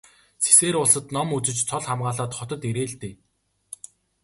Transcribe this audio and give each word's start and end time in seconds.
Сэсээр 0.43 0.75
улсад 0.81 1.05
ном 1.15 1.29
үзэж 1.37 1.57
цол 1.69 1.83
хамгаалаад 1.87 2.31
хотод 2.37 2.61
ирээ 2.69 2.87
л 2.91 2.95
дээ. 3.01 3.13